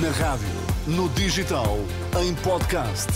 [0.00, 0.48] Na rádio,
[0.86, 1.76] no digital,
[2.18, 3.08] em podcast.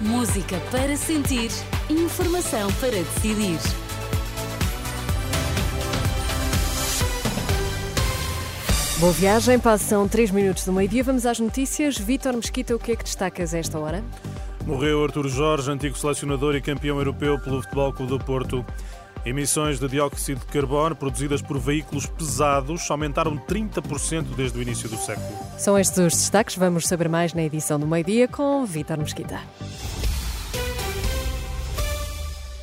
[0.00, 1.50] Música para sentir,
[1.90, 3.58] informação para decidir.
[8.98, 11.04] Boa viagem, passam 3 minutos do meio-dia.
[11.04, 11.98] Vamos às notícias.
[11.98, 14.02] Vítor Mesquita, o que é que destacas a esta hora?
[14.64, 18.64] Morreu Artur Jorge, antigo selecionador e campeão europeu pelo Futebol Clube do Porto.
[19.26, 24.96] Emissões de dióxido de carbono produzidas por veículos pesados aumentaram 30% desde o início do
[24.96, 25.26] século.
[25.58, 26.54] São estes os destaques.
[26.54, 29.40] Vamos saber mais na edição do meio-dia com Vítor Mesquita.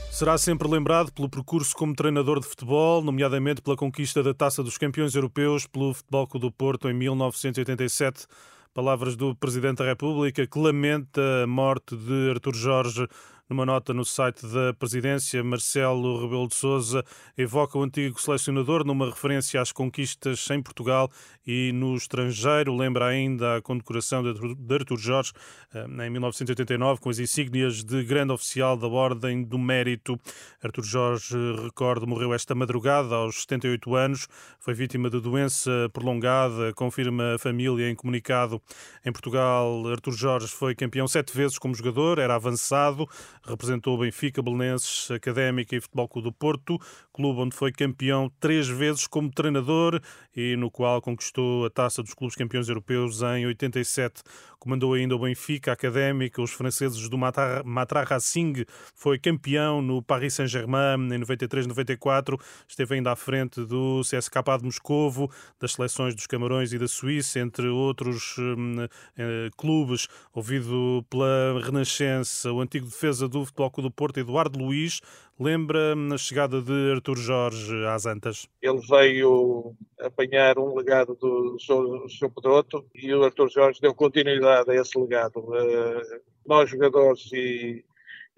[0.10, 4.78] Será sempre lembrado pelo percurso como treinador de futebol, nomeadamente pela conquista da Taça dos
[4.78, 8.26] Campeões Europeus pelo Futebol Clube do Porto em 1987.
[8.74, 13.06] Palavras do Presidente da República que lamenta a morte de Artur Jorge
[13.50, 17.04] numa nota no site da presidência, Marcelo Rebelo de Sousa
[17.38, 21.12] evoca o antigo selecionador numa referência às conquistas em Portugal
[21.46, 22.76] e no estrangeiro.
[22.76, 25.34] Lembra ainda a condecoração de Artur Jorge
[25.74, 30.18] eh, em 1989 com as insígnias de grande oficial da Ordem do Mérito.
[30.64, 34.28] Artur Jorge, recordo, morreu esta madrugada aos 78 anos.
[34.60, 38.62] Foi vítima de doença prolongada, confirma a família em comunicado.
[39.06, 43.08] Em Portugal, Artur Jorge foi campeão sete vezes como jogador, era avançado,
[43.46, 46.80] representou Benfica, Belenenses, Académica e Futebol Clube do Porto,
[47.12, 50.00] clube onde foi campeão três vezes como treinador
[50.36, 54.24] e no qual conquistou a taça dos clubes campeões europeus em 87.
[54.64, 58.64] Comandou ainda o Benfica, a Académica, os franceses do Matra Racing,
[58.96, 65.30] foi campeão no Paris Saint-Germain em 93-94, esteve ainda à frente do CSKA de Moscovo,
[65.60, 72.50] das seleções dos Camarões e da Suíça, entre outros hum, eh, clubes, ouvido pela Renascença,
[72.50, 75.02] o antigo defesa do Futebol Clube do Porto, Eduardo Luiz,
[75.40, 78.48] lembra a chegada de Artur Jorge às Antas?
[78.62, 82.30] Ele veio apanhar um legado do Sr.
[82.30, 85.40] Pedroto e o Artur Jorge deu continuidade a esse legado.
[85.40, 87.84] Uh, nós, jogadores e,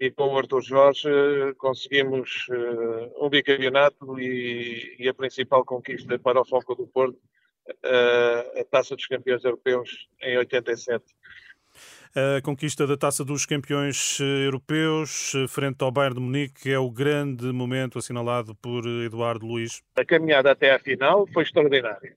[0.00, 1.08] e com o Artur Jorge,
[1.58, 7.18] conseguimos uh, um bicampeonato e, e, a principal conquista para o Foco do Porto,
[7.68, 11.04] uh, a Taça dos Campeões Europeus em 87
[12.16, 16.78] a conquista da Taça dos Campeões eh, Europeus eh, frente ao Bayern de Munique é
[16.78, 19.82] o grande momento assinalado por Eduardo Luiz.
[19.96, 22.16] A caminhada até à final foi extraordinária.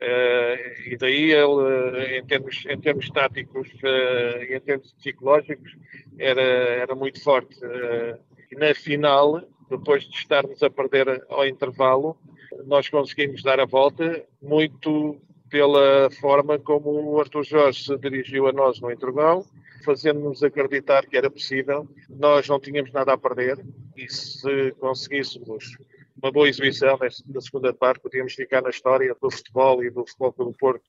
[0.00, 5.76] Uh, e daí ele, em termos, em termos táticos uh, e em termos psicológicos,
[6.18, 7.54] era, era muito forte.
[7.62, 8.18] Uh,
[8.56, 12.16] na final, depois de estarmos a perder ao intervalo,
[12.64, 18.52] nós conseguimos dar a volta muito pela forma como o Arthur Jorge se dirigiu a
[18.52, 19.44] nós no intervalo,
[19.84, 21.88] fazendo-nos acreditar que era possível.
[22.08, 23.58] Nós não tínhamos nada a perder
[23.96, 25.76] e se conseguíssemos
[26.20, 30.32] uma boa exibição na segunda parte, podíamos ficar na história do futebol e do futebol
[30.32, 30.82] pelo Porto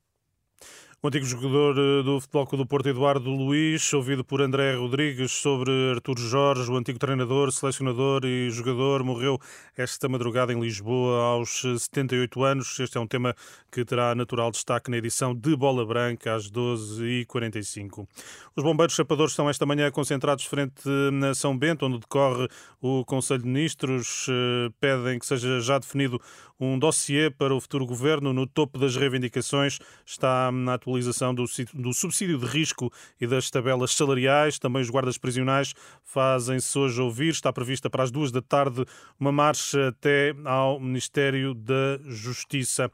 [1.01, 5.31] o antigo jogador eh, do Futebol Clube do Porto, Eduardo Luiz, ouvido por André Rodrigues
[5.31, 9.39] sobre Artur Jorge, o antigo treinador, selecionador e jogador, morreu
[9.77, 12.77] esta madrugada em Lisboa aos 78 anos.
[12.81, 13.33] Este é um tema
[13.71, 18.05] que terá natural destaque na edição de Bola Branca às 12h45.
[18.53, 20.83] Os bombeiros chapadores estão esta manhã concentrados frente
[21.29, 22.49] a São Bento, onde decorre
[22.81, 24.25] o Conselho de Ministros.
[24.27, 26.19] Eh, pedem que seja já definido
[26.59, 28.33] um dossiê para o futuro governo.
[28.33, 32.91] No topo das reivindicações está na atualização do, do subsídio de risco
[33.21, 34.57] e das tabelas salariais.
[34.57, 35.73] Também os guardas prisionais
[36.03, 37.29] fazem-se hoje ouvir.
[37.29, 38.85] Está prevista para as duas da tarde
[39.19, 42.91] uma marcha até ao Ministério da Justiça.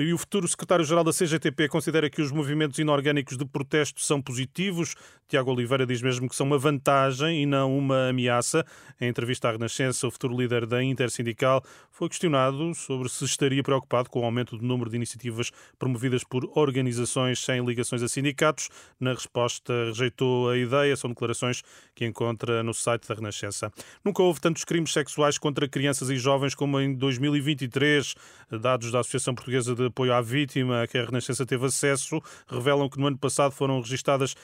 [0.00, 4.94] E o futuro secretário-geral da CGTP considera que os movimentos inorgânicos de protesto são positivos.
[5.28, 8.64] Tiago Oliveira diz mesmo que são uma vantagem e não uma ameaça.
[8.98, 14.08] Em entrevista à Renascença, o futuro líder da Intersindical foi questionado sobre se estaria preocupado
[14.08, 18.70] com o aumento do número de iniciativas promovidas por organizações sem ligações a sindicatos.
[18.98, 20.96] Na resposta, rejeitou a ideia.
[20.96, 21.62] São declarações
[21.94, 23.70] que encontra no site da Renascença.
[24.02, 28.14] Nunca houve tantos crimes sexuais contra crianças e jovens como em 2023.
[28.62, 32.18] Dados da Associação Portuguesa de apoio à vítima a que a Renascença teve acesso
[32.48, 34.34] revelam que no ano passado foram registadas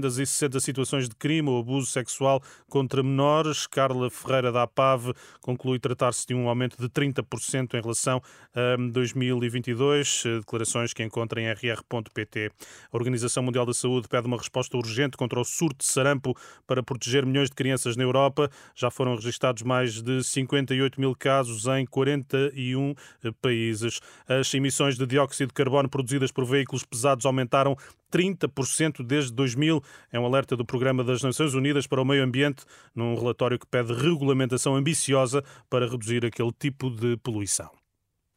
[0.00, 3.66] 1.760 situações de crime ou abuso sexual contra menores.
[3.66, 8.20] Carla Ferreira da APAV conclui tratar-se de um aumento de 30% em relação
[8.54, 12.50] a 2022, declarações que encontra em rr.pt.
[12.92, 16.36] A Organização Mundial da Saúde pede uma resposta urgente contra o surto de sarampo
[16.66, 18.50] para proteger milhões de crianças na Europa.
[18.74, 22.94] Já foram registados mais de 58 mil casos em 41
[23.40, 24.00] países.
[24.28, 27.76] As emissões de dióxido de carbono produzidas por veículos pesados aumentaram
[28.14, 29.82] 30% desde 2000.
[30.12, 32.64] É um alerta do Programa das Nações Unidas para o Meio Ambiente,
[32.94, 37.70] num relatório que pede regulamentação ambiciosa para reduzir aquele tipo de poluição.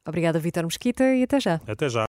[0.07, 1.59] Obrigada, Vítor Mesquita, e até já.
[1.67, 2.05] Até já.